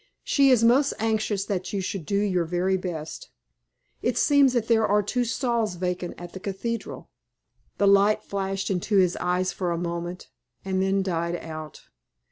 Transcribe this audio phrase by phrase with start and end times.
[0.23, 3.29] She is most anxious that you should do your very best.
[4.01, 7.11] It seems that there are two stalls vacant at the cathedral."
[7.77, 10.29] The light flashed into his eyes for a moment,
[10.65, 11.83] and then died out.